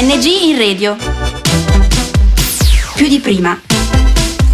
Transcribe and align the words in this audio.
ANG 0.00 0.24
in 0.24 0.56
radio. 0.56 0.96
Più 2.96 3.06
di 3.06 3.18
prima. 3.18 3.54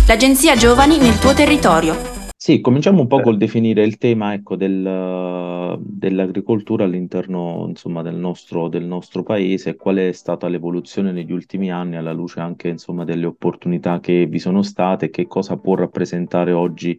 L'agenzia 0.08 0.56
Giovani 0.56 0.98
nel 0.98 1.20
tuo 1.20 1.34
territorio. 1.34 1.94
Sì, 2.36 2.60
cominciamo 2.60 3.02
un 3.02 3.06
po' 3.06 3.20
col 3.20 3.36
definire 3.36 3.84
il 3.84 3.96
tema, 3.96 4.32
ecco, 4.32 4.56
del- 4.56 5.78
dell'agricoltura 5.78 6.82
all'interno, 6.82 7.66
insomma, 7.68 8.02
del 8.02 8.16
nostro, 8.16 8.66
del 8.66 8.86
nostro 8.86 9.22
paese 9.22 9.70
e 9.70 9.76
qual 9.76 9.98
è 9.98 10.10
stata 10.10 10.48
l'evoluzione 10.48 11.12
negli 11.12 11.30
ultimi 11.30 11.70
anni 11.70 11.94
alla 11.94 12.12
luce 12.12 12.40
anche, 12.40 12.66
insomma, 12.66 13.04
delle 13.04 13.26
opportunità 13.26 14.00
che 14.00 14.26
vi 14.26 14.40
sono 14.40 14.62
state 14.62 15.04
e 15.04 15.10
che 15.10 15.28
cosa 15.28 15.56
può 15.56 15.76
rappresentare 15.76 16.50
oggi 16.50 16.98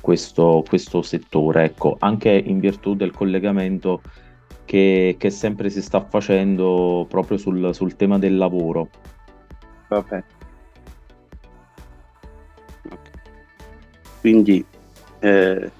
questo, 0.00 0.62
questo 0.64 1.02
settore, 1.02 1.64
ecco, 1.64 1.96
anche 1.98 2.30
in 2.30 2.60
virtù 2.60 2.94
del 2.94 3.10
collegamento 3.10 4.00
che, 4.70 5.16
che 5.18 5.30
sempre 5.30 5.68
si 5.68 5.82
sta 5.82 6.00
facendo 6.00 7.04
proprio 7.08 7.36
sul, 7.38 7.74
sul 7.74 7.96
tema 7.96 8.20
del 8.20 8.36
lavoro. 8.36 8.88
Vabbè. 9.88 10.22
Quindi 14.20 14.64
eh, 15.18 15.70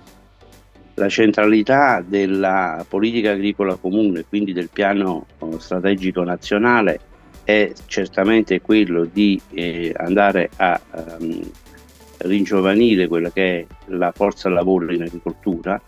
la 0.94 1.08
centralità 1.08 2.02
della 2.04 2.84
politica 2.88 3.30
agricola 3.30 3.76
comune, 3.76 4.24
quindi 4.28 4.52
del 4.52 4.70
piano 4.72 5.24
eh, 5.38 5.60
strategico 5.60 6.24
nazionale, 6.24 6.98
è 7.44 7.70
certamente 7.86 8.60
quello 8.60 9.04
di 9.04 9.40
eh, 9.50 9.94
andare 9.98 10.50
a 10.56 10.80
um, 11.20 11.48
ringiovanire 12.18 13.06
quella 13.06 13.30
che 13.30 13.60
è 13.60 13.66
la 13.86 14.10
forza 14.10 14.48
lavoro 14.48 14.92
in 14.92 15.02
agricoltura, 15.02 15.80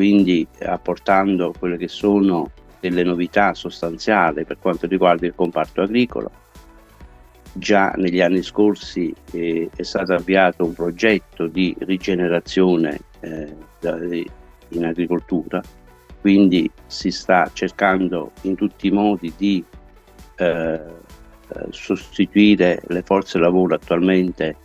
quindi 0.00 0.48
apportando 0.62 1.52
quelle 1.58 1.76
che 1.76 1.88
sono 1.88 2.52
delle 2.80 3.02
novità 3.02 3.52
sostanziali 3.52 4.46
per 4.46 4.56
quanto 4.58 4.86
riguarda 4.86 5.26
il 5.26 5.34
comparto 5.34 5.82
agricolo, 5.82 6.30
Già 7.52 7.90
negli 7.96 8.22
anni 8.22 8.42
scorsi 8.42 9.12
eh, 9.32 9.68
è 9.76 9.82
stato 9.82 10.14
avviato 10.14 10.64
un 10.64 10.72
progetto 10.72 11.48
di 11.48 11.76
rigenerazione 11.80 13.00
eh, 13.20 13.54
in 14.68 14.84
agricoltura, 14.86 15.60
quindi 16.22 16.70
si 16.86 17.10
sta 17.10 17.50
cercando 17.52 18.30
in 18.42 18.54
tutti 18.54 18.86
i 18.86 18.92
modi 18.92 19.34
di 19.36 19.62
eh, 20.36 20.46
eh 20.46 20.80
sostituire 21.70 22.80
le 22.86 23.02
forze 23.02 23.38
lavoro 23.38 23.74
attualmente 23.74 24.56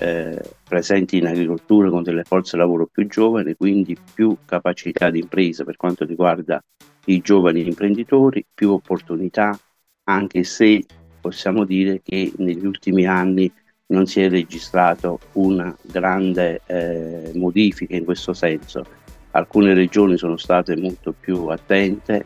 eh, 0.00 0.40
presenti 0.66 1.18
in 1.18 1.26
agricoltura 1.26 1.90
con 1.90 2.02
delle 2.02 2.24
forze 2.24 2.56
lavoro 2.56 2.88
più 2.90 3.06
giovani, 3.06 3.54
quindi 3.54 3.96
più 4.14 4.34
capacità 4.46 5.10
di 5.10 5.20
impresa 5.20 5.62
per 5.62 5.76
quanto 5.76 6.06
riguarda 6.06 6.62
i 7.06 7.20
giovani 7.20 7.66
imprenditori, 7.66 8.44
più 8.52 8.70
opportunità, 8.70 9.58
anche 10.04 10.42
se 10.44 10.84
possiamo 11.20 11.64
dire 11.64 12.00
che 12.02 12.32
negli 12.38 12.64
ultimi 12.64 13.04
anni 13.04 13.52
non 13.88 14.06
si 14.06 14.22
è 14.22 14.30
registrato 14.30 15.18
una 15.32 15.76
grande 15.82 16.62
eh, 16.64 17.32
modifica 17.34 17.94
in 17.94 18.04
questo 18.04 18.32
senso. 18.32 18.84
Alcune 19.32 19.74
regioni 19.74 20.16
sono 20.16 20.38
state 20.38 20.76
molto 20.76 21.12
più 21.18 21.48
attente, 21.48 22.24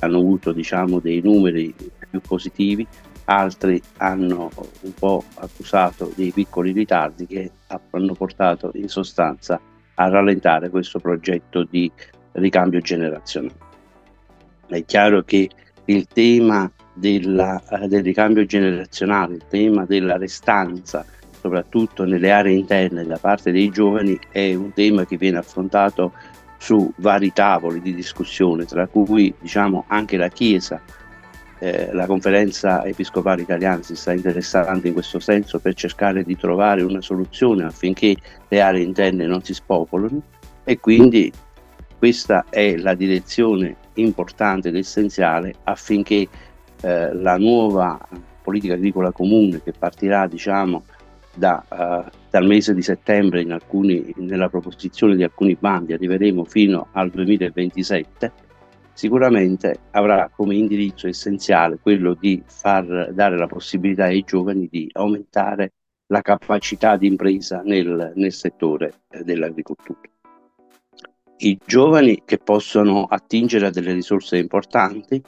hanno 0.00 0.18
avuto 0.18 0.52
diciamo, 0.52 1.00
dei 1.00 1.20
numeri 1.22 1.74
più 2.08 2.20
positivi, 2.20 2.86
altri 3.26 3.80
hanno 3.98 4.50
un 4.80 4.94
po' 4.94 5.24
accusato 5.36 6.12
dei 6.14 6.32
piccoli 6.32 6.72
ritardi 6.72 7.26
che 7.26 7.50
hanno 7.90 8.14
portato 8.14 8.70
in 8.74 8.88
sostanza 8.88 9.60
a 9.94 10.08
rallentare 10.08 10.70
questo 10.70 10.98
progetto 10.98 11.64
di 11.64 11.90
ricambio 12.32 12.80
generazionale. 12.80 13.64
È 14.66 14.84
chiaro 14.84 15.22
che 15.22 15.48
il 15.86 16.06
tema 16.06 16.70
della, 16.94 17.62
eh, 17.70 17.88
del 17.88 18.02
ricambio 18.02 18.44
generazionale, 18.44 19.34
il 19.34 19.44
tema 19.48 19.84
della 19.84 20.16
restanza, 20.16 21.04
soprattutto 21.40 22.04
nelle 22.04 22.30
aree 22.30 22.56
interne 22.56 23.04
da 23.04 23.18
parte 23.18 23.52
dei 23.52 23.70
giovani, 23.70 24.18
è 24.30 24.54
un 24.54 24.72
tema 24.72 25.04
che 25.04 25.16
viene 25.16 25.38
affrontato 25.38 26.12
su 26.58 26.92
vari 26.96 27.32
tavoli 27.32 27.80
di 27.80 27.94
discussione, 27.94 28.64
tra 28.64 28.86
cui 28.86 29.32
diciamo, 29.40 29.84
anche 29.88 30.16
la 30.16 30.28
Chiesa, 30.28 30.80
eh, 31.58 31.90
la 31.92 32.06
conferenza 32.06 32.84
episcopale 32.84 33.42
italiana 33.42 33.82
si 33.82 33.96
sta 33.96 34.12
interessando 34.12 34.86
in 34.86 34.92
questo 34.92 35.18
senso 35.18 35.58
per 35.58 35.74
cercare 35.74 36.22
di 36.22 36.36
trovare 36.36 36.82
una 36.82 37.00
soluzione 37.00 37.64
affinché 37.64 38.14
le 38.48 38.60
aree 38.60 38.82
interne 38.82 39.26
non 39.26 39.42
si 39.42 39.54
spopolino 39.54 40.22
e 40.64 40.78
quindi 40.78 41.32
questa 41.98 42.44
è 42.50 42.76
la 42.76 42.94
direzione 42.94 43.76
importante 43.94 44.68
ed 44.68 44.76
essenziale 44.76 45.54
affinché 45.64 46.28
eh, 46.82 47.14
la 47.14 47.38
nuova 47.38 47.98
politica 48.42 48.74
agricola 48.74 49.10
comune 49.10 49.62
che 49.62 49.72
partirà 49.72 50.26
diciamo, 50.26 50.84
da, 51.34 51.64
uh, 51.68 52.10
dal 52.30 52.46
mese 52.46 52.74
di 52.74 52.82
settembre 52.82 53.44
alcuni, 53.50 54.12
nella 54.16 54.48
proposizione 54.48 55.16
di 55.16 55.22
alcuni 55.22 55.56
bandi 55.58 55.92
arriveremo 55.92 56.44
fino 56.44 56.88
al 56.92 57.10
2027 57.10 58.32
sicuramente 58.96 59.80
avrà 59.90 60.30
come 60.34 60.54
indirizzo 60.54 61.06
essenziale 61.06 61.78
quello 61.78 62.14
di 62.14 62.42
far 62.46 63.12
dare 63.12 63.36
la 63.36 63.46
possibilità 63.46 64.04
ai 64.04 64.24
giovani 64.24 64.68
di 64.70 64.88
aumentare 64.94 65.74
la 66.06 66.22
capacità 66.22 66.96
di 66.96 67.06
impresa 67.06 67.60
nel, 67.62 68.12
nel 68.14 68.32
settore 68.32 69.02
eh, 69.10 69.22
dell'agricoltura. 69.22 70.00
I 71.38 71.58
giovani 71.66 72.22
che 72.24 72.38
possono 72.38 73.04
attingere 73.04 73.66
a 73.66 73.70
delle 73.70 73.92
risorse 73.92 74.38
importanti 74.38 75.22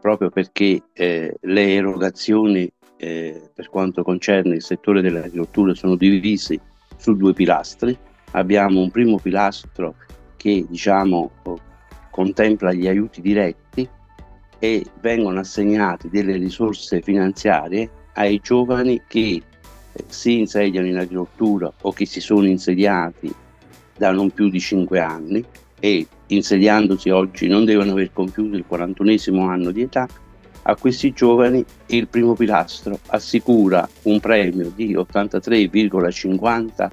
proprio 0.00 0.30
perché 0.30 0.82
eh, 0.92 1.36
le 1.40 1.74
erogazioni 1.74 2.68
eh, 2.96 3.50
per 3.54 3.68
quanto 3.68 4.02
concerne 4.02 4.56
il 4.56 4.62
settore 4.62 5.00
dell'agricoltura 5.00 5.74
sono 5.74 5.94
divisi 5.94 6.60
su 6.96 7.14
due 7.14 7.34
pilastri. 7.34 7.96
Abbiamo 8.32 8.80
un 8.80 8.90
primo 8.90 9.20
pilastro 9.20 9.94
che 10.36 10.66
diciamo 10.68 11.30
contempla 12.10 12.72
gli 12.72 12.86
aiuti 12.86 13.20
diretti 13.20 13.88
e 14.58 14.84
vengono 15.00 15.40
assegnati 15.40 16.08
delle 16.10 16.36
risorse 16.36 17.00
finanziarie 17.00 17.90
ai 18.14 18.40
giovani 18.42 19.02
che 19.06 19.42
eh, 19.92 20.04
si 20.06 20.38
insediano 20.40 20.86
in 20.86 20.98
agricoltura 20.98 21.72
o 21.82 21.92
che 21.92 22.04
si 22.06 22.20
sono 22.20 22.46
insediati 22.46 23.32
da 23.96 24.10
non 24.12 24.30
più 24.30 24.48
di 24.48 24.60
5 24.60 25.00
anni 25.00 25.44
e 25.78 26.06
insediandosi 26.26 27.10
oggi 27.10 27.48
non 27.48 27.64
devono 27.64 27.92
aver 27.92 28.12
compiuto 28.12 28.56
il 28.56 28.64
41 28.66 29.48
anno 29.48 29.70
di 29.70 29.82
età, 29.82 30.06
a 30.62 30.76
questi 30.76 31.12
giovani 31.12 31.64
il 31.86 32.06
primo 32.08 32.34
pilastro 32.34 32.98
assicura 33.06 33.88
un 34.02 34.20
premio 34.20 34.70
di 34.74 34.94
83,50 34.94 36.90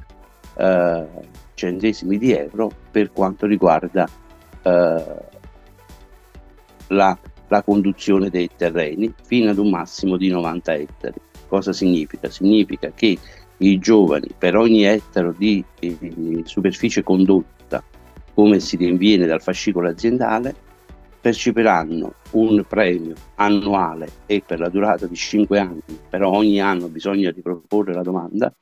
eh, 0.57 1.05
centesimi 1.53 2.17
di 2.17 2.31
euro 2.31 2.71
per 2.89 3.11
quanto 3.11 3.45
riguarda 3.45 4.09
eh, 4.67 5.25
la, 6.87 7.17
la 7.47 7.63
conduzione 7.63 8.29
dei 8.29 8.49
terreni 8.55 9.13
fino 9.23 9.49
ad 9.49 9.57
un 9.57 9.69
massimo 9.69 10.17
di 10.17 10.29
90 10.29 10.73
ettari. 10.73 11.21
Cosa 11.47 11.73
significa? 11.73 12.29
Significa 12.29 12.91
che 12.93 13.17
i 13.57 13.79
giovani 13.79 14.27
per 14.37 14.55
ogni 14.55 14.83
ettaro 14.83 15.33
di, 15.35 15.63
di 15.79 16.41
superficie 16.45 17.03
condotta 17.03 17.83
come 18.33 18.59
si 18.59 18.75
rinviene 18.75 19.25
dal 19.25 19.41
fascicolo 19.41 19.89
aziendale, 19.89 20.53
percepiranno 21.19 22.13
un 22.33 22.63
premio 22.67 23.15
annuale 23.35 24.09
e 24.27 24.43
per 24.45 24.59
la 24.59 24.69
durata 24.69 25.07
di 25.07 25.15
5 25.15 25.59
anni, 25.59 25.81
però 26.07 26.29
ogni 26.29 26.61
anno 26.61 26.87
bisogna 26.87 27.31
riproporre 27.31 27.93
la 27.93 28.03
domanda 28.03 28.53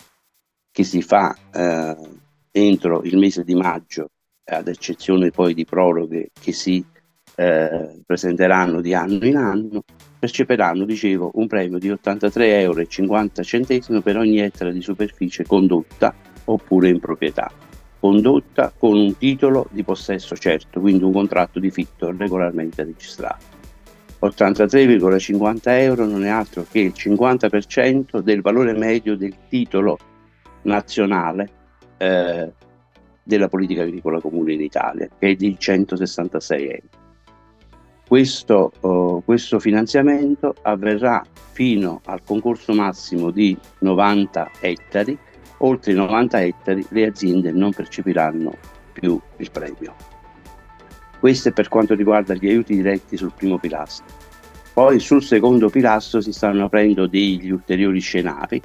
che 0.71 0.83
si 0.83 1.01
fa 1.01 1.35
eh, 1.53 1.97
entro 2.51 3.01
il 3.03 3.17
mese 3.17 3.43
di 3.43 3.53
maggio, 3.53 4.11
ad 4.45 4.67
eccezione 4.67 5.31
poi 5.31 5.53
di 5.53 5.65
proroghe 5.65 6.29
che 6.39 6.51
si 6.51 6.83
eh, 7.35 8.01
presenteranno 8.05 8.81
di 8.81 8.93
anno 8.93 9.25
in 9.25 9.35
anno, 9.35 9.83
percepiranno, 10.17 10.85
dicevo, 10.85 11.31
un 11.35 11.47
premio 11.47 11.77
di 11.77 11.89
83,50 11.89 13.65
euro 13.67 14.01
per 14.01 14.17
ogni 14.17 14.39
ettaro 14.39 14.71
di 14.71 14.81
superficie 14.81 15.45
condotta 15.45 16.13
oppure 16.45 16.89
in 16.89 16.99
proprietà 16.99 17.51
condotta 18.05 18.71
con 18.77 18.95
un 18.99 19.17
titolo 19.17 19.67
di 19.71 19.83
possesso 19.83 20.35
certo, 20.35 20.79
quindi 20.79 21.03
un 21.03 21.11
contratto 21.11 21.59
di 21.59 21.71
fitto 21.71 22.13
regolarmente 22.15 22.83
registrato. 22.83 23.53
83,50 24.21 25.59
euro 25.65 26.05
non 26.05 26.23
è 26.23 26.29
altro 26.29 26.67
che 26.69 26.81
il 26.81 26.93
50% 26.95 28.19
del 28.19 28.41
valore 28.41 28.73
medio 28.73 29.17
del 29.17 29.33
titolo 29.49 29.97
nazionale 30.63 31.49
eh, 31.97 32.51
della 33.25 33.49
politica 33.49 33.81
agricola 33.81 34.21
comune 34.21 34.53
in 34.53 34.61
Italia, 34.61 35.09
che 35.19 35.31
è 35.31 35.35
di 35.35 35.57
166 35.57 36.63
euro. 36.63 37.03
Questo, 38.07 38.71
uh, 38.81 39.23
questo 39.25 39.59
finanziamento 39.59 40.53
avverrà 40.61 41.25
fino 41.51 42.01
al 42.05 42.21
concorso 42.23 42.73
massimo 42.73 43.31
di 43.31 43.57
90 43.79 44.51
ettari 44.61 45.17
oltre 45.59 45.91
i 45.91 45.95
90 45.95 46.41
ettari 46.43 46.85
le 46.89 47.05
aziende 47.05 47.51
non 47.51 47.71
percepiranno 47.71 48.53
più 48.93 49.19
il 49.37 49.51
premio. 49.51 49.95
Questo 51.19 51.49
è 51.49 51.51
per 51.51 51.69
quanto 51.69 51.95
riguarda 51.95 52.33
gli 52.33 52.47
aiuti 52.47 52.75
diretti 52.75 53.17
sul 53.17 53.31
primo 53.35 53.57
pilastro. 53.57 54.05
Poi 54.73 54.99
sul 54.99 55.23
secondo 55.23 55.69
pilastro 55.69 56.19
si 56.19 56.33
stanno 56.33 56.65
aprendo 56.65 57.07
degli 57.07 57.49
ulteriori 57.49 57.99
scenari 57.99 58.61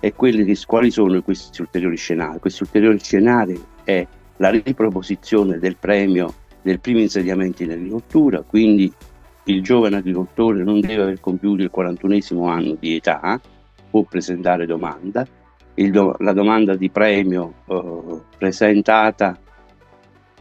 e 0.00 0.12
quelli 0.14 0.44
che, 0.44 0.56
quali 0.66 0.90
sono 0.90 1.20
questi 1.22 1.60
ulteriori 1.60 1.96
scenari? 1.96 2.38
Questi 2.38 2.62
ulteriori 2.62 2.98
scenari 3.00 3.60
è 3.88 4.06
la 4.36 4.50
riproposizione 4.50 5.58
del 5.58 5.78
premio 5.78 6.34
del 6.60 6.78
primo 6.78 6.98
insediamento 6.98 7.62
in 7.62 7.70
agricoltura, 7.70 8.42
quindi 8.42 8.92
il 9.44 9.62
giovane 9.62 9.96
agricoltore 9.96 10.62
non 10.62 10.80
deve 10.80 11.02
aver 11.02 11.20
compiuto 11.20 11.62
il 11.62 11.70
41 11.70 12.46
anno 12.46 12.74
di 12.74 12.96
età, 12.96 13.40
può 13.88 14.02
presentare 14.02 14.66
domanda, 14.66 15.26
do, 15.74 16.16
la 16.18 16.32
domanda 16.34 16.76
di 16.76 16.90
premio 16.90 17.54
eh, 17.64 18.20
presentata 18.36 19.38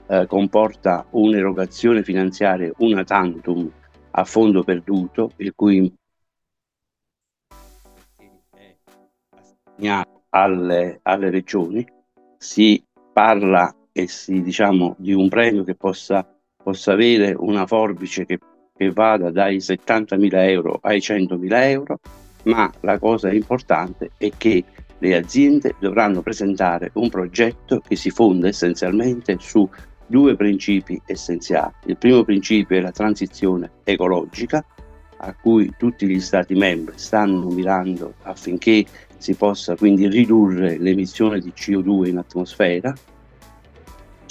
eh, 0.08 0.26
comporta 0.28 1.06
un'erogazione 1.12 2.04
finanziaria 2.04 2.70
una 2.80 3.06
tantum 3.06 3.72
a 4.12 4.24
fondo 4.26 4.64
perduto, 4.64 5.32
il 5.38 5.54
cui 5.56 5.94
è 8.54 8.76
assegnato 9.32 10.24
alle, 10.32 11.00
alle 11.04 11.30
regioni, 11.30 11.88
si 12.38 12.84
parla 13.18 13.76
e 13.92 14.08
si, 14.08 14.44
diciamo, 14.44 14.96
di 15.00 15.12
un 15.12 15.28
premio 15.28 15.64
che 15.64 15.74
possa, 15.74 16.24
possa 16.56 16.92
avere 16.92 17.34
una 17.36 17.66
forbice 17.66 18.28
che, 18.28 18.38
che 18.78 18.92
vada 18.92 19.32
dai 19.32 19.58
70.000 19.58 20.30
euro 20.50 20.78
ai 20.84 21.00
100.000 21.00 21.64
euro, 21.64 22.00
ma 22.44 22.72
la 22.82 23.00
cosa 23.00 23.34
importante 23.34 24.12
è 24.20 24.30
che 24.38 24.64
le 25.00 25.16
aziende 25.16 25.74
dovranno 25.80 26.22
presentare 26.22 26.92
un 26.94 27.10
progetto 27.10 27.82
che 27.88 27.96
si 27.96 28.12
fonda 28.12 28.50
essenzialmente 28.50 29.38
su 29.40 29.68
due 30.06 30.36
principi 30.36 31.02
essenziali. 31.04 31.74
Il 31.88 31.98
primo 31.98 32.24
principio 32.24 32.78
è 32.78 32.82
la 32.82 32.92
transizione 32.92 33.72
ecologica, 33.84 34.64
a 35.22 35.34
cui 35.34 35.74
tutti 35.76 36.06
gli 36.06 36.20
Stati 36.20 36.54
membri 36.54 37.00
stanno 37.00 37.48
mirando 37.48 38.14
affinché 38.22 38.86
si 39.18 39.36
possa 39.36 39.76
quindi 39.76 40.08
ridurre 40.08 40.78
l'emissione 40.78 41.40
di 41.40 41.52
CO2 41.56 42.08
in 42.08 42.18
atmosfera. 42.18 42.94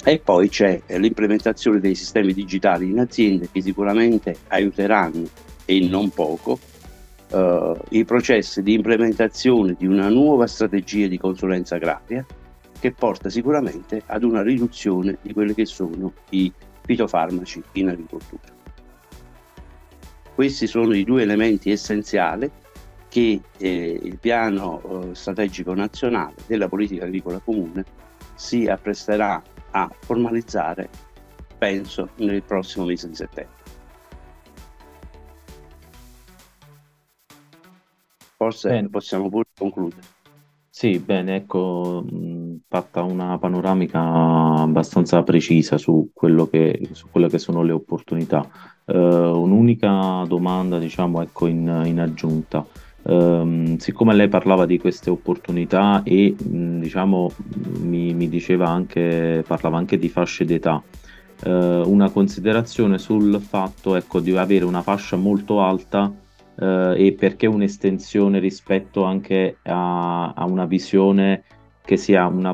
E 0.03 0.19
poi 0.19 0.47
c'è 0.47 0.81
l'implementazione 0.87 1.79
dei 1.79 1.95
sistemi 1.95 2.33
digitali 2.33 2.89
in 2.89 2.99
aziende 2.99 3.49
che 3.51 3.61
sicuramente 3.61 4.37
aiuteranno 4.47 5.27
e 5.65 5.85
non 5.87 6.09
poco 6.11 6.57
eh, 7.29 7.73
i 7.89 8.05
processi 8.05 8.63
di 8.63 8.73
implementazione 8.73 9.75
di 9.77 9.85
una 9.85 10.07
nuova 10.07 10.47
strategia 10.47 11.07
di 11.07 11.17
consulenza 11.17 11.75
agraria 11.75 12.25
che 12.79 12.91
porta 12.91 13.29
sicuramente 13.29 14.03
ad 14.05 14.23
una 14.23 14.41
riduzione 14.41 15.17
di 15.21 15.33
quelli 15.33 15.53
che 15.53 15.65
sono 15.65 16.13
i 16.29 16.51
fitofarmaci 16.85 17.61
in 17.73 17.89
agricoltura. 17.89 18.55
Questi 20.33 20.67
sono 20.67 20.93
i 20.93 21.03
due 21.03 21.23
elementi 21.23 21.71
essenziali 21.71 22.49
che 23.17 23.41
eh, 23.57 23.99
il 24.03 24.19
piano 24.19 24.79
eh, 24.83 25.15
strategico 25.15 25.73
nazionale 25.73 26.35
della 26.45 26.69
politica 26.69 27.05
agricola 27.05 27.39
comune 27.39 27.83
si 28.35 28.67
appresterà 28.67 29.41
a 29.71 29.89
formalizzare, 30.01 30.87
penso, 31.57 32.09
nel 32.17 32.43
prossimo 32.43 32.85
mese 32.85 33.09
di 33.09 33.15
settembre. 33.15 33.55
Forse 38.35 38.69
Bene. 38.69 38.89
possiamo 38.89 39.29
pure 39.29 39.45
concludere. 39.57 40.01
Sì, 40.69 40.99
bene, 40.99 41.37
ecco, 41.37 42.05
mh, 42.07 42.65
fatta 42.67 43.01
una 43.01 43.39
panoramica 43.39 43.99
abbastanza 43.99 45.23
precisa 45.23 45.79
su 45.79 46.11
quello 46.13 46.45
che, 46.47 46.87
su 46.91 47.07
quelle 47.09 47.29
che 47.29 47.39
sono 47.39 47.63
le 47.63 47.71
opportunità. 47.71 48.47
Eh, 48.85 48.95
un'unica 48.95 50.23
domanda, 50.27 50.77
diciamo, 50.77 51.23
ecco, 51.23 51.47
in, 51.47 51.81
in 51.85 51.99
aggiunta. 51.99 52.85
Um, 53.09 53.77
siccome 53.77 54.13
lei 54.13 54.27
parlava 54.27 54.65
di 54.65 54.77
queste 54.77 55.09
opportunità 55.09 56.03
e 56.03 56.35
diciamo 56.37 57.31
mi, 57.79 58.13
mi, 58.13 58.27
diceva 58.27 58.67
anche, 58.67 59.45
parlava 59.47 59.77
anche 59.77 59.97
di 59.97 60.09
fasce 60.09 60.43
d'età, 60.43 60.83
uh, 61.45 61.49
una 61.49 62.09
considerazione 62.09 62.97
sul 62.97 63.39
fatto 63.39 63.95
ecco, 63.95 64.19
di 64.19 64.35
avere 64.35 64.65
una 64.65 64.81
fascia 64.81 65.15
molto 65.15 65.61
alta 65.61 66.13
eh, 66.59 66.93
e 66.97 67.13
perché 67.13 67.45
un'estensione 67.45 68.39
rispetto 68.39 69.03
anche 69.03 69.57
a, 69.63 70.33
a 70.33 70.45
una 70.45 70.65
visione 70.65 71.43
che 71.87 71.95
sia 71.95 72.27
una, 72.27 72.53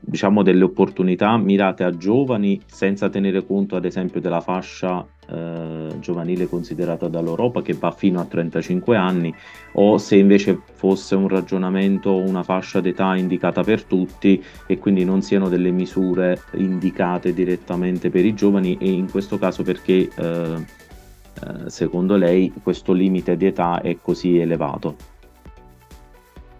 diciamo, 0.00 0.42
delle 0.42 0.64
opportunità 0.64 1.36
mirate 1.36 1.84
a 1.84 1.96
giovani 1.96 2.60
senza 2.66 3.08
tenere 3.08 3.46
conto 3.46 3.76
ad 3.76 3.84
esempio 3.84 4.20
della 4.20 4.40
fascia 4.40 5.06
eh, 5.28 5.94
giovanile 6.00 6.48
considerata 6.48 7.06
dall'Europa 7.06 7.62
che 7.62 7.74
va 7.74 7.92
fino 7.92 8.18
a 8.18 8.24
35 8.24 8.96
anni 8.96 9.32
o 9.74 9.98
se 9.98 10.16
invece 10.16 10.58
fosse 10.72 11.14
un 11.14 11.28
ragionamento 11.28 12.16
una 12.16 12.42
fascia 12.42 12.80
d'età 12.80 13.14
indicata 13.14 13.62
per 13.62 13.84
tutti 13.84 14.42
e 14.66 14.78
quindi 14.78 15.04
non 15.04 15.22
siano 15.22 15.48
delle 15.48 15.70
misure 15.70 16.42
indicate 16.54 17.32
direttamente 17.32 18.10
per 18.10 18.24
i 18.24 18.34
giovani 18.34 18.76
e 18.80 18.90
in 18.90 19.08
questo 19.08 19.38
caso 19.38 19.62
perché 19.62 20.10
eh, 20.12 20.14
eh, 20.24 21.70
secondo 21.70 22.16
lei 22.16 22.52
questo 22.64 22.92
limite 22.92 23.36
di 23.36 23.46
età 23.46 23.80
è 23.80 23.96
così 24.02 24.38
elevato? 24.38 25.14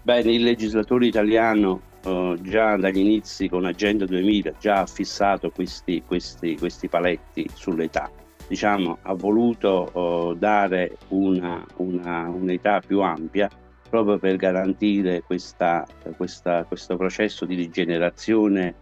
Bene, 0.07 0.31
il 0.31 0.45
legislatore 0.45 1.07
italiano 1.07 1.81
uh, 2.07 2.41
già 2.41 2.77
dagli 2.77 2.99
inizi 2.99 3.49
con 3.49 3.65
Agenda 3.65 4.05
2000 4.07 4.53
già 4.59 4.81
ha 4.81 4.87
fissato 4.87 5.51
questi, 5.51 6.03
questi, 6.07 6.57
questi 6.57 6.89
paletti 6.89 7.49
sull'età. 7.53 8.11
Diciamo, 8.49 8.99
ha 9.03 9.15
voluto 9.15 9.91
uh, 9.93 10.35
dare 10.35 10.97
una, 11.09 11.65
una, 11.77 12.29
un'età 12.29 12.81
più 12.81 13.01
ampia 13.01 13.51
proprio 13.89 14.19
per 14.19 14.37
garantire 14.37 15.23
questa, 15.23 15.87
questa, 16.17 16.65
questo 16.65 16.97
processo 16.97 17.45
di 17.45 17.55
rigenerazione 17.55 18.75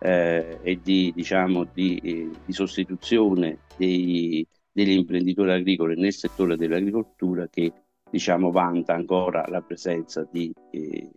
eh, 0.00 0.58
e 0.62 0.80
di, 0.82 1.12
diciamo, 1.14 1.66
di, 1.72 2.30
di 2.44 2.52
sostituzione 2.52 3.58
dei, 3.76 4.46
degli 4.72 4.92
imprenditori 4.92 5.52
agricoli 5.52 5.98
nel 5.98 6.12
settore 6.12 6.56
dell'agricoltura 6.56 7.48
che 7.48 7.72
diciamo, 8.10 8.50
vanta 8.50 8.94
ancora 8.94 9.44
la 9.48 9.62
presenza 9.62 10.26
di, 10.30 10.52
eh, 10.70 11.10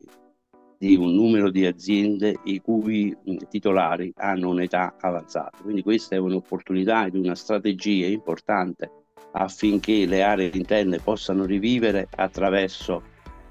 di 0.77 0.95
un 0.95 1.13
numero 1.13 1.50
di 1.50 1.66
aziende 1.66 2.36
i 2.44 2.60
cui 2.60 3.16
titolari 3.50 4.12
hanno 4.18 4.50
un'età 4.50 4.95
avanzata. 5.00 5.57
Quindi 5.62 5.83
questa 5.83 6.16
è 6.16 6.19
un'opportunità 6.19 7.06
ed 7.06 7.16
una 7.16 7.36
strategia 7.36 8.07
importante 8.07 8.92
affinché 9.31 10.06
le 10.06 10.22
aree 10.24 10.51
interne 10.54 11.00
possano 11.00 11.45
rivivere 11.45 12.08
attraverso 12.15 13.03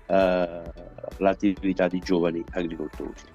eh, 0.07 0.62
l'attività 1.19 1.88
di 1.88 1.99
giovani 2.00 2.43
agricoltori 2.52 3.34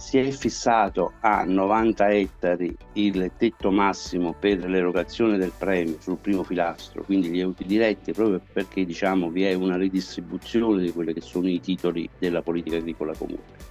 si 0.00 0.16
è 0.18 0.30
fissato 0.30 1.12
a 1.20 1.44
90 1.44 2.08
ettari 2.08 2.74
il 2.94 3.32
tetto 3.36 3.70
massimo 3.70 4.32
per 4.32 4.64
l'erogazione 4.64 5.36
del 5.36 5.52
premio 5.56 6.00
sul 6.00 6.16
primo 6.16 6.42
pilastro, 6.42 7.04
quindi 7.04 7.28
gli 7.28 7.40
aiuti 7.40 7.66
diretti, 7.66 8.12
proprio 8.12 8.40
perché 8.50 8.86
diciamo, 8.86 9.28
vi 9.28 9.44
è 9.44 9.52
una 9.52 9.76
ridistribuzione 9.76 10.82
di 10.82 10.92
quelli 10.92 11.12
che 11.12 11.20
sono 11.20 11.48
i 11.48 11.60
titoli 11.60 12.08
della 12.18 12.40
politica 12.40 12.78
agricola 12.78 13.14
comune. 13.14 13.68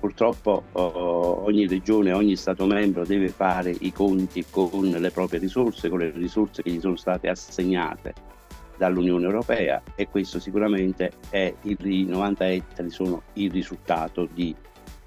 Purtroppo 0.00 0.64
oh, 0.72 1.44
ogni 1.44 1.66
regione, 1.66 2.12
ogni 2.12 2.34
Stato 2.36 2.64
membro 2.64 3.04
deve 3.04 3.28
fare 3.28 3.76
i 3.80 3.92
conti 3.92 4.42
con 4.48 4.88
le 4.88 5.10
proprie 5.10 5.38
risorse, 5.38 5.90
con 5.90 5.98
le 5.98 6.12
risorse 6.12 6.62
che 6.62 6.70
gli 6.70 6.80
sono 6.80 6.96
state 6.96 7.28
assegnate 7.28 8.14
dall'Unione 8.78 9.24
Europea 9.24 9.82
e 9.94 10.08
questo 10.08 10.38
sicuramente 10.38 11.12
è 11.28 11.54
il, 11.62 11.76
i 11.84 12.04
90 12.04 12.48
ettari 12.48 12.90
sono 12.90 13.22
il 13.34 13.50
risultato 13.50 14.26
di 14.32 14.54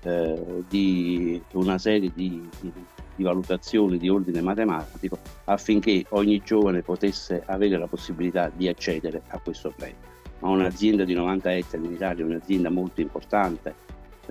eh, 0.02 0.64
di 0.68 1.42
una 1.54 1.78
serie 1.78 2.12
di, 2.14 2.48
di, 2.60 2.72
di, 3.16 3.24
valutazioni 3.24 3.98
di 3.98 4.08
ordine 4.08 4.42
matematico 4.42 5.18
affinché 5.46 6.06
ogni 6.10 6.42
giovane 6.44 6.82
potesse 6.82 7.44
avere 7.46 7.78
la 7.78 7.88
possibilità 7.88 8.50
di 8.54 8.68
accedere 8.68 9.22
a 9.28 9.40
questo 9.40 9.74
premio. 9.76 10.08
Ma 10.40 10.50
un'azienda 10.50 11.04
di 11.04 11.14
90 11.14 11.54
ettari 11.54 11.86
in 11.86 11.92
Italia 11.92 12.24
è 12.24 12.28
un'azienda 12.28 12.70
molto 12.70 13.02
importante, 13.02 13.76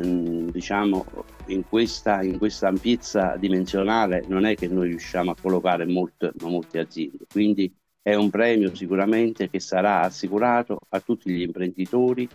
mm, 0.03 0.49
diciamo 0.49 1.05
in 1.49 1.69
questa, 1.69 2.23
in 2.23 2.39
questa, 2.39 2.69
ampiezza 2.69 3.37
dimensionale 3.37 4.25
non 4.27 4.47
è 4.47 4.55
che 4.55 4.69
noi 4.69 4.89
riusciamo 4.89 5.33
a 5.33 5.37
collocare 5.39 5.85
molte, 5.85 6.33
molte 6.41 6.79
aziende, 6.79 7.27
quindi 7.31 7.71
è 8.01 8.15
un 8.15 8.31
premio 8.31 8.75
sicuramente 8.75 9.51
che 9.51 9.61
sarà 9.61 10.01
assicurato 10.01 10.79
a 10.89 11.01
tutti 11.01 11.31
gli 11.31 11.43
imprenditori 11.43 12.27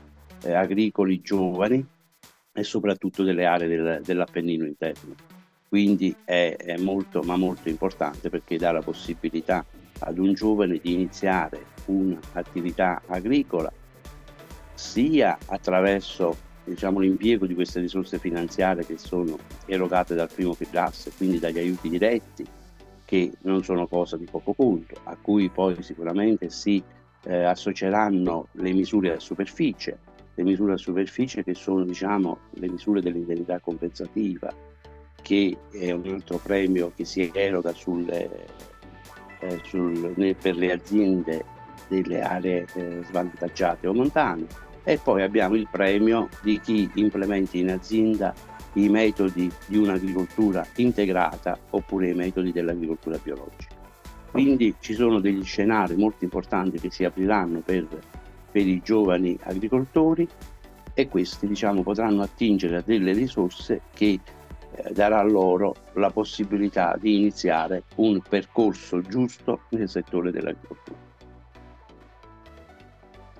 eh, 0.43 0.53
agricoli 0.53 1.19
giovani 1.21 1.83
e 2.53 2.63
soprattutto 2.63 3.23
delle 3.23 3.45
aree 3.45 3.67
del, 3.67 4.01
dell'Appennino 4.03 4.65
interno. 4.65 5.15
Quindi 5.67 6.15
è, 6.23 6.55
è, 6.55 6.77
molto, 6.77 7.21
ma 7.23 7.35
molto 7.35 7.67
importante 7.67 8.29
perché 8.29 8.57
dà 8.57 8.71
la 8.71 8.81
possibilità 8.81 9.65
ad 9.99 10.19
un 10.19 10.33
giovane 10.33 10.79
di 10.81 10.93
iniziare 10.93 11.65
un'attività 11.85 13.01
agricola 13.07 13.71
sia 14.75 15.37
attraverso 15.47 16.35
diciamo, 16.63 16.99
l'impiego 16.99 17.45
di 17.45 17.55
queste 17.55 17.79
risorse 17.79 18.19
finanziarie 18.19 18.85
che 18.85 18.97
sono 18.97 19.37
erogate 19.65 20.15
dal 20.15 20.31
primo 20.31 20.53
pilastro, 20.53 21.11
quindi 21.17 21.39
dagli 21.39 21.57
aiuti 21.57 21.89
diretti, 21.89 22.45
che 23.03 23.31
non 23.41 23.63
sono 23.63 23.87
cosa 23.87 24.17
di 24.17 24.25
poco 24.29 24.53
conto, 24.53 24.95
a 25.03 25.17
cui 25.19 25.49
poi 25.49 25.81
sicuramente 25.81 26.49
si 26.49 26.81
eh, 27.25 27.43
associeranno 27.43 28.47
le 28.53 28.73
misure 28.73 29.13
a 29.13 29.19
superficie, 29.19 29.97
le 30.35 30.43
misure 30.43 30.73
a 30.73 30.77
superficie 30.77 31.43
che 31.43 31.53
sono 31.53 31.83
diciamo, 31.83 32.37
le 32.51 32.69
misure 32.69 33.01
dell'indennità 33.01 33.59
compensativa, 33.59 34.53
che 35.21 35.57
è 35.71 35.91
un 35.91 36.07
altro 36.07 36.37
premio 36.37 36.91
che 36.95 37.05
si 37.05 37.31
eroga 37.33 37.71
sulle, 37.73 38.29
eh, 39.39 39.59
sul, 39.63 40.35
per 40.41 40.55
le 40.55 40.71
aziende 40.71 41.45
delle 41.87 42.21
aree 42.21 42.65
eh, 42.73 43.01
svantaggiate 43.03 43.87
o 43.87 43.93
montane 43.93 44.45
e 44.83 44.99
poi 45.01 45.21
abbiamo 45.21 45.55
il 45.55 45.67
premio 45.69 46.29
di 46.41 46.59
chi 46.59 46.89
implementi 46.95 47.59
in 47.59 47.71
azienda 47.71 48.33
i 48.73 48.89
metodi 48.89 49.51
di 49.67 49.77
un'agricoltura 49.77 50.65
integrata 50.75 51.57
oppure 51.69 52.09
i 52.09 52.13
metodi 52.13 52.51
dell'agricoltura 52.51 53.19
biologica. 53.21 53.81
Quindi 54.31 54.73
ci 54.79 54.93
sono 54.93 55.19
degli 55.19 55.43
scenari 55.43 55.95
molto 55.95 56.23
importanti 56.23 56.79
che 56.79 56.89
si 56.89 57.05
apriranno 57.05 57.59
per, 57.59 57.87
per 58.53 58.67
i 58.67 58.81
giovani 58.83 59.35
agricoltori 59.41 60.27
e 60.93 61.09
questi 61.09 61.47
diciamo, 61.47 61.81
potranno 61.81 62.21
attingere 62.21 62.77
a 62.77 62.83
delle 62.85 63.11
risorse 63.13 63.81
che 63.95 64.19
eh, 64.75 64.93
darà 64.93 65.23
loro 65.23 65.75
la 65.93 66.11
possibilità 66.11 66.95
di 66.99 67.15
iniziare 67.17 67.85
un 67.95 68.21
percorso 68.21 69.01
giusto 69.01 69.61
nel 69.69 69.89
settore 69.89 70.31
dell'agricoltura. 70.31 70.99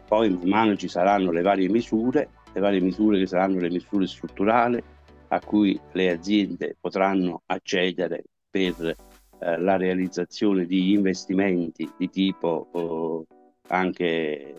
Poi 0.08 0.29
man 0.32 0.48
mano 0.48 0.75
ci 0.75 0.88
saranno 0.88 1.32
le 1.32 1.43
varie 1.43 1.70
misure, 1.70 2.29
le 2.51 2.60
varie 2.60 2.82
misure 2.82 3.20
che 3.20 3.27
saranno 3.27 3.60
le 3.60 3.70
misure 3.70 4.08
strutturali, 4.08 4.82
a 5.27 5.39
cui 5.39 5.79
le 5.91 6.12
aziende 6.12 6.75
potranno 6.79 7.43
accedere 7.46 8.24
per 8.50 8.96
eh, 9.39 9.58
la 9.60 9.77
realizzazione 9.77 10.65
di 10.65 10.91
investimenti 10.91 11.88
di 11.98 12.10
tipo 12.10 12.67
eh, 12.74 13.36
anche 13.67 14.55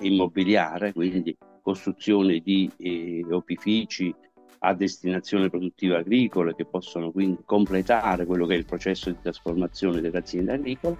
immobiliare, 0.00 0.92
quindi 0.92 1.36
costruzione 1.62 2.40
di 2.40 2.70
eh, 2.78 3.24
opifici 3.30 4.14
a 4.60 4.74
destinazione 4.74 5.48
produttiva 5.48 5.98
agricola 5.98 6.54
che 6.54 6.64
possono 6.64 7.10
quindi 7.10 7.42
completare 7.44 8.26
quello 8.26 8.46
che 8.46 8.54
è 8.54 8.58
il 8.58 8.66
processo 8.66 9.10
di 9.10 9.16
trasformazione 9.22 10.00
delle 10.00 10.18
aziende 10.18 10.52
agricole 10.52 10.96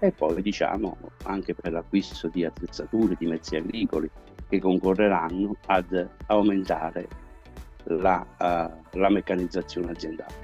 e 0.00 0.10
poi 0.10 0.42
diciamo 0.42 0.96
anche 1.24 1.54
per 1.54 1.72
l'acquisto 1.72 2.28
di 2.28 2.44
attrezzature, 2.44 3.16
di 3.18 3.26
mezzi 3.26 3.56
agricoli 3.56 4.10
che 4.48 4.58
concorreranno 4.58 5.56
ad 5.66 6.08
aumentare 6.26 7.08
la, 7.84 8.26
uh, 8.38 8.98
la 8.98 9.08
meccanizzazione 9.10 9.90
aziendale. 9.92 10.43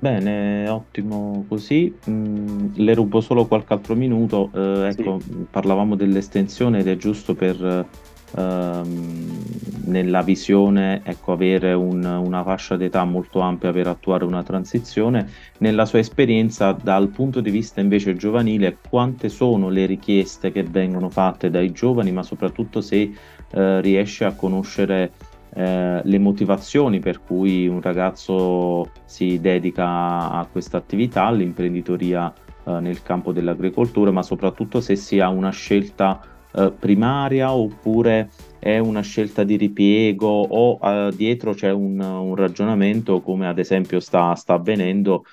Bene, 0.00 0.66
ottimo 0.66 1.44
così. 1.46 1.94
Mm, 2.08 2.68
le 2.76 2.94
rubo 2.94 3.20
solo 3.20 3.44
qualche 3.44 3.74
altro 3.74 3.94
minuto. 3.94 4.50
Eh, 4.54 4.94
ecco, 4.96 5.20
sì. 5.20 5.46
parlavamo 5.50 5.94
dell'estensione 5.94 6.78
ed 6.78 6.88
è 6.88 6.96
giusto 6.96 7.34
per 7.34 7.86
ehm, 8.34 9.42
nella 9.84 10.22
visione 10.22 11.02
ecco, 11.04 11.32
avere 11.32 11.74
un, 11.74 12.02
una 12.02 12.42
fascia 12.42 12.78
d'età 12.78 13.04
molto 13.04 13.40
ampia 13.40 13.72
per 13.72 13.88
attuare 13.88 14.24
una 14.24 14.42
transizione. 14.42 15.28
Nella 15.58 15.84
sua 15.84 15.98
esperienza, 15.98 16.72
dal 16.72 17.08
punto 17.08 17.42
di 17.42 17.50
vista 17.50 17.82
invece 17.82 18.16
giovanile, 18.16 18.78
quante 18.88 19.28
sono 19.28 19.68
le 19.68 19.84
richieste 19.84 20.50
che 20.50 20.62
vengono 20.62 21.10
fatte 21.10 21.50
dai 21.50 21.72
giovani, 21.72 22.10
ma 22.10 22.22
soprattutto 22.22 22.80
se 22.80 23.12
eh, 23.52 23.80
riesce 23.82 24.24
a 24.24 24.32
conoscere 24.32 25.12
eh, 25.54 26.00
le 26.02 26.18
motivazioni 26.18 27.00
per 27.00 27.22
cui 27.22 27.66
un 27.66 27.80
ragazzo 27.80 28.90
si 29.04 29.40
dedica 29.40 30.30
a 30.30 30.46
questa 30.50 30.76
attività, 30.76 31.24
all'imprenditoria 31.24 32.32
eh, 32.64 32.80
nel 32.80 33.02
campo 33.02 33.32
dell'agricoltura, 33.32 34.10
ma 34.10 34.22
soprattutto 34.22 34.80
se 34.80 34.96
si 34.96 35.18
ha 35.20 35.28
una 35.28 35.50
scelta 35.50 36.20
eh, 36.52 36.72
primaria 36.78 37.52
oppure 37.52 38.30
è 38.58 38.78
una 38.78 39.00
scelta 39.00 39.42
di 39.42 39.56
ripiego 39.56 40.28
o 40.28 41.10
dietro 41.10 41.54
c'è 41.54 41.70
un, 41.72 41.98
un, 41.98 42.34
ragionamento 42.34 43.20
come 43.22 43.48
ad 43.48 43.58
esempio 43.58 44.00
sta, 44.00 44.34
sta 44.34 44.54
avvenendo 44.54 45.24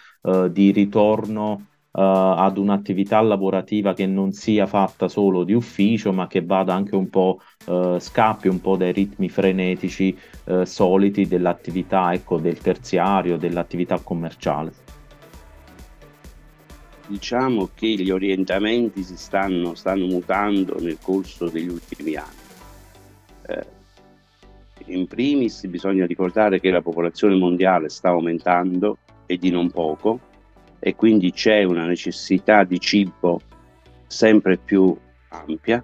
di 0.50 0.72
ritorno 0.72 1.68
ad 2.00 2.58
un'attività 2.58 3.20
lavorativa 3.22 3.94
che 3.94 4.06
non 4.06 4.32
sia 4.32 4.68
fatta 4.68 5.08
solo 5.08 5.44
di 5.44 5.54
ufficio 5.54 6.14
ma 6.14 6.28
che 6.28 6.44
vada 6.44 6.74
anche 6.74 6.96
un 6.96 7.10
po' 7.10 7.40
scappi 7.98 8.48
un 8.48 8.62
po' 8.62 8.78
dai 8.78 8.92
ritmi 8.92 9.30
frenetici 9.30 10.16
soliti 10.64 11.26
dell'attività 11.28 12.14
ecco, 12.14 12.38
del 12.38 12.60
terziario, 12.60 13.38
dell'attività 13.38 14.00
commerciale 14.00 14.88
diciamo 17.08 17.70
che 17.74 17.88
gli 17.88 18.12
orientamenti 18.12 19.02
si 19.02 19.18
stanno, 19.18 19.76
stanno 19.76 20.06
mutando 20.06 20.78
nel 20.80 20.98
corso 21.02 21.50
degli 21.50 21.70
ultimi 21.70 22.16
anni. 22.16 22.46
Eh, 23.48 23.66
in 24.88 25.08
primis 25.08 25.66
bisogna 25.66 26.06
ricordare 26.06 26.60
che 26.60 26.70
la 26.70 26.82
popolazione 26.82 27.36
mondiale 27.36 27.90
sta 27.90 28.10
aumentando 28.10 28.98
e 29.26 29.38
di 29.38 29.50
non 29.50 29.72
poco 29.72 30.20
e 30.80 30.96
quindi 30.96 31.32
c'è 31.32 31.64
una 31.64 31.86
necessità 31.86 32.64
di 32.64 32.80
cibo 32.80 33.42
sempre 34.08 34.58
più 34.58 34.96
ampia. 35.30 35.84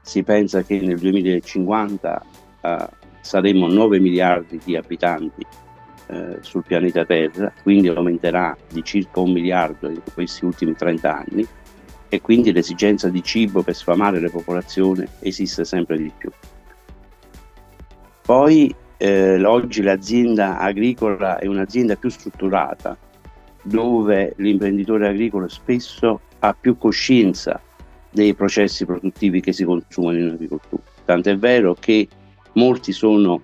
Si 0.00 0.22
pensa 0.22 0.62
che 0.62 0.80
nel 0.80 0.98
2050 0.98 2.26
eh, 2.60 2.88
saremo 3.20 3.66
9 3.68 3.98
miliardi 4.00 4.60
di 4.62 4.76
abitanti 4.76 5.44
eh, 6.06 6.38
sul 6.40 6.62
pianeta 6.62 7.04
Terra, 7.04 7.52
quindi 7.62 7.88
aumenterà 7.88 8.56
di 8.70 8.82
circa 8.84 9.20
un 9.20 9.32
miliardo 9.32 9.88
in 9.88 10.02
questi 10.12 10.44
ultimi 10.44 10.74
30 10.74 11.16
anni 11.16 11.46
e 12.08 12.20
quindi 12.20 12.52
l'esigenza 12.52 13.08
di 13.08 13.22
cibo 13.22 13.62
per 13.62 13.74
sfamare 13.74 14.20
le 14.20 14.30
popolazioni 14.30 15.04
esiste 15.20 15.64
sempre 15.64 15.96
di 15.96 16.12
più. 16.16 16.30
Poi 18.22 18.74
eh, 18.96 19.44
oggi 19.44 19.82
l'azienda 19.82 20.58
agricola 20.58 21.38
è 21.38 21.46
un'azienda 21.46 21.96
più 21.96 22.08
strutturata, 22.08 22.96
dove 23.64 24.34
l'imprenditore 24.36 25.08
agricolo 25.08 25.48
spesso 25.48 26.20
ha 26.40 26.54
più 26.54 26.76
coscienza 26.76 27.60
dei 28.10 28.34
processi 28.34 28.84
produttivi 28.84 29.40
che 29.40 29.52
si 29.52 29.64
consumano 29.64 30.18
in 30.18 30.28
agricoltura. 30.28 30.82
Tant'è 31.04 31.36
vero 31.36 31.74
che 31.74 32.06
molti 32.52 32.92
sono 32.92 33.40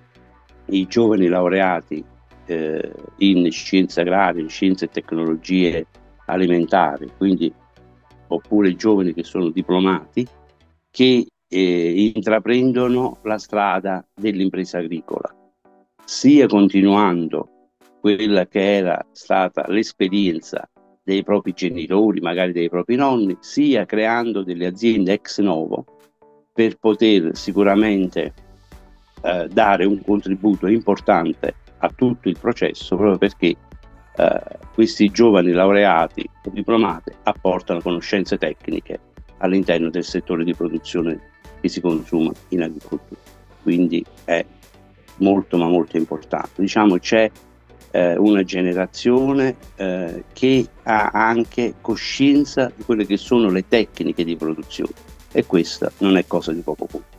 i 0.66 0.86
giovani 0.86 1.26
laureati 1.26 2.04
eh, 2.46 2.92
in 3.18 3.50
scienze 3.50 4.02
agrarie, 4.02 4.42
in 4.42 4.48
scienze 4.48 4.84
e 4.84 4.90
tecnologie 4.90 5.86
alimentari, 6.26 7.10
quindi 7.16 7.52
oppure 8.28 8.76
giovani 8.76 9.12
che 9.12 9.24
sono 9.24 9.48
diplomati, 9.48 10.26
che 10.90 11.26
eh, 11.48 12.12
intraprendono 12.14 13.18
la 13.22 13.38
strada 13.38 14.06
dell'impresa 14.14 14.78
agricola, 14.78 15.34
sia 16.04 16.46
continuando 16.46 17.59
quella 18.00 18.46
che 18.46 18.76
era 18.76 19.06
stata 19.12 19.64
l'esperienza 19.68 20.68
dei 21.02 21.22
propri 21.22 21.52
genitori, 21.52 22.20
magari 22.20 22.52
dei 22.52 22.68
propri 22.68 22.96
nonni, 22.96 23.36
sia 23.40 23.84
creando 23.84 24.42
delle 24.42 24.66
aziende 24.66 25.12
ex 25.12 25.40
novo 25.40 25.84
per 26.52 26.76
poter 26.78 27.36
sicuramente 27.36 28.32
eh, 29.22 29.48
dare 29.50 29.84
un 29.84 30.02
contributo 30.02 30.66
importante 30.66 31.54
a 31.78 31.90
tutto 31.94 32.28
il 32.28 32.38
processo 32.38 32.96
proprio 32.96 33.18
perché 33.18 33.56
eh, 34.16 34.40
questi 34.74 35.10
giovani 35.10 35.52
laureati 35.52 36.28
o 36.44 36.50
diplomati 36.50 37.12
apportano 37.24 37.80
conoscenze 37.80 38.38
tecniche 38.38 38.98
all'interno 39.38 39.90
del 39.90 40.04
settore 40.04 40.44
di 40.44 40.54
produzione 40.54 41.18
che 41.60 41.68
si 41.68 41.80
consuma 41.80 42.30
in 42.48 42.62
agricoltura. 42.62 43.20
Quindi 43.62 44.04
è 44.24 44.44
molto 45.18 45.56
ma 45.58 45.66
molto 45.66 45.96
importante. 45.96 46.60
Diciamo 46.60 46.98
c'è 46.98 47.30
eh, 47.90 48.16
una 48.16 48.42
generazione 48.42 49.56
eh, 49.76 50.24
che 50.32 50.66
ha 50.84 51.10
anche 51.12 51.74
coscienza 51.80 52.72
di 52.74 52.84
quelle 52.84 53.06
che 53.06 53.16
sono 53.16 53.50
le 53.50 53.66
tecniche 53.66 54.24
di 54.24 54.36
produzione 54.36 54.92
e 55.32 55.46
questa 55.46 55.90
non 55.98 56.16
è 56.16 56.26
cosa 56.26 56.52
di 56.52 56.60
poco 56.60 56.86
conto. 56.86 57.18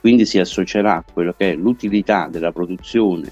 Quindi 0.00 0.24
si 0.24 0.38
associerà 0.38 0.96
a 0.96 1.04
quello 1.10 1.34
che 1.36 1.52
è 1.52 1.54
l'utilità 1.54 2.28
della 2.28 2.52
produzione 2.52 3.30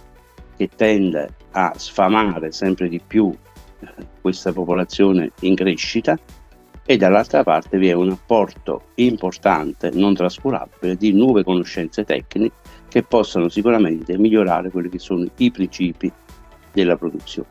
che 0.57 0.69
tende 0.75 1.35
a 1.53 1.73
sfamare 1.77 2.53
sempre 2.53 2.89
di 2.89 3.01
più 3.05 3.35
eh, 3.81 3.87
questa 4.21 4.53
popolazione 4.53 5.33
in 5.41 5.55
crescita 5.55 6.19
e 6.91 6.97
dall'altra 6.97 7.43
parte 7.43 7.79
vi 7.79 7.89
è 7.89 7.93
un 7.93 8.11
apporto 8.11 8.87
importante, 8.97 9.91
non 9.93 10.15
trascurabile, 10.15 10.97
di 10.97 11.13
nuove 11.13 11.45
conoscenze 11.45 12.05
tecniche 12.05 12.55
che 12.89 13.03
possono 13.03 13.49
sicuramente 13.49 14.17
migliorare 14.17 14.71
quelli 14.71 14.89
che 14.89 14.99
sono 14.99 15.27
i 15.37 15.51
principi 15.51 16.11
della 16.83 16.97
produzione. 16.97 17.49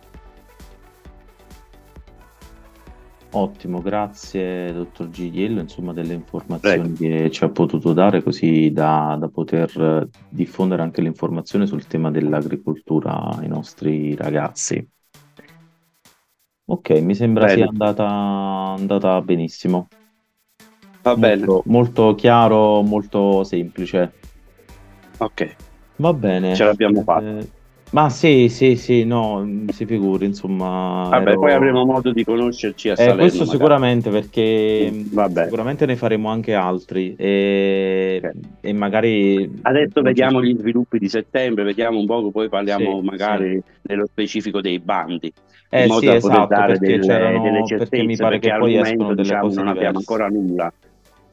Ottimo, 3.32 3.82
grazie 3.82 4.72
dottor 4.74 5.10
Gigliello, 5.10 5.60
insomma, 5.60 5.92
delle 5.92 6.14
informazioni 6.14 6.94
Prego. 6.94 7.24
che 7.24 7.32
ci 7.32 7.44
ha 7.44 7.50
potuto 7.50 7.94
dare 7.94 8.24
così 8.24 8.72
da, 8.72 9.18
da, 9.20 9.28
poter 9.28 10.08
diffondere 10.30 10.82
anche 10.82 11.02
l'informazione 11.02 11.68
sul 11.68 11.86
tema 11.86 12.10
dell'agricoltura 12.10 13.38
ai 13.38 13.48
nostri 13.48 14.16
ragazzi. 14.16 14.88
Ok, 16.70 16.90
mi 17.02 17.16
sembra 17.16 17.46
Bene. 17.46 17.58
sia 17.58 17.68
andata, 17.68 18.08
andata 18.08 19.22
benissimo. 19.22 19.88
Va 21.04 21.16
bene. 21.16 21.46
Molto, 21.46 21.64
molto 21.70 22.16
chiaro, 22.16 22.82
molto 22.82 23.44
semplice. 23.44 24.14
Ok. 25.18 25.56
Va 25.98 26.14
bene. 26.14 26.56
Ce 26.56 26.64
l'abbiamo 26.64 27.04
fatta. 27.04 27.40
Eh, 27.40 27.50
ma 27.92 28.10
sì, 28.10 28.50
sì, 28.50 28.76
sì, 28.76 29.06
no, 29.06 29.66
si 29.70 29.86
figuri, 29.86 30.26
insomma. 30.26 31.08
Vabbè, 31.10 31.30
ero... 31.30 31.40
poi 31.40 31.54
avremo 31.54 31.86
modo 31.86 32.12
di 32.12 32.24
conoscerci 32.24 32.90
a 32.90 32.92
eh, 32.92 32.96
Salerno. 32.96 33.20
questo 33.22 33.40
magari. 33.40 33.58
sicuramente, 33.58 34.10
perché 34.10 35.04
Vabbè. 35.12 35.44
sicuramente 35.44 35.86
ne 35.86 35.96
faremo 35.96 36.30
anche 36.30 36.54
altri 36.54 37.16
e, 37.16 38.22
okay. 38.22 38.32
e 38.62 38.74
magari... 38.74 39.60
Adesso 39.62 40.02
vediamo 40.02 40.44
gli 40.44 40.56
sviluppi 40.58 41.00
di 41.00 41.08
settembre, 41.08 41.64
vediamo 41.64 42.00
un 42.00 42.06
po', 42.06 42.30
poi 42.30 42.50
parliamo 42.50 43.00
sì, 43.00 43.06
magari 43.06 43.52
sì. 43.54 43.72
nello 43.84 44.06
specifico 44.06 44.60
dei 44.60 44.80
bandi. 44.80 45.32
Eh 45.70 45.84
in 45.84 45.88
modo 45.88 46.00
sì, 46.00 46.06
da 46.06 46.16
esatto, 46.16 46.48
dare 46.48 46.78
delle, 46.78 46.98
delle 46.98 47.66
certezze, 47.66 47.90
perché 47.90 48.04
mi 48.04 48.16
pare 48.16 48.40
perché 48.40 48.54
che 48.54 48.60
poi 48.60 48.78
escono 48.78 49.10
delle 49.10 49.22
diciamo, 49.22 49.42
cose 49.42 49.58
non 49.58 49.68
abbiamo 49.68 49.98
ancora 49.98 50.28
nulla. 50.28 50.74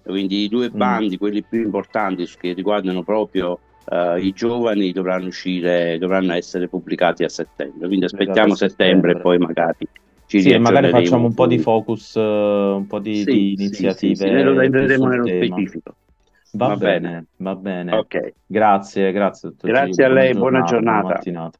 Quindi 0.02 0.44
i 0.44 0.48
due 0.48 0.70
mm. 0.72 0.76
bandi, 0.76 1.14
mm. 1.14 1.18
quelli 1.18 1.42
più 1.42 1.62
importanti 1.62 2.28
che 2.38 2.52
riguardano 2.52 3.02
proprio 3.02 3.58
uh, 3.86 4.16
i 4.16 4.32
giovani 4.32 4.92
dovranno 4.92 5.26
uscire, 5.26 5.98
dovranno 5.98 6.32
essere 6.34 6.68
pubblicati 6.68 7.24
a 7.24 7.28
settembre. 7.28 7.86
Quindi 7.86 8.04
aspettiamo 8.06 8.54
settembre, 8.54 9.12
e 9.12 9.20
poi 9.20 9.38
magari 9.38 9.88
ci 10.26 10.40
sì, 10.40 10.56
magari 10.58 10.90
facciamo 10.90 11.26
un 11.26 11.34
po' 11.34 11.46
di 11.46 11.58
focus, 11.58 12.14
uh, 12.14 12.20
un 12.20 12.86
po' 12.86 12.98
di, 12.98 13.16
sì, 13.16 13.24
di 13.24 13.52
iniziative. 13.52 14.14
Sì, 14.14 14.24
sì, 14.24 14.30
sì. 14.30 14.42
Lo 14.42 14.54
vedremo 14.54 15.06
nello 15.06 15.24
tema. 15.24 15.44
specifico. 15.44 15.94
Va, 16.52 16.68
va 16.68 16.76
bene, 16.76 17.08
bene, 17.08 17.26
va 17.36 17.54
bene. 17.56 17.96
Okay. 17.96 18.32
Grazie, 18.46 19.12
grazie. 19.12 19.48
Dottor 19.50 19.70
grazie 19.70 19.92
Gillo. 19.92 20.06
a 20.06 20.12
lei, 20.12 20.34
buona 20.34 20.62
giornata. 20.62 21.00
Buona 21.00 21.20
giornata. 21.22 21.58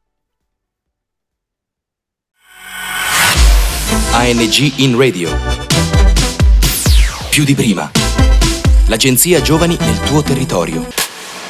ANG 4.13 4.79
in 4.79 4.97
radio. 4.97 5.29
Più 7.29 7.43
di 7.43 7.53
prima. 7.53 7.91
L'agenzia 8.87 9.41
Giovani 9.41 9.75
nel 9.77 9.99
tuo 9.99 10.21
territorio. 10.21 11.04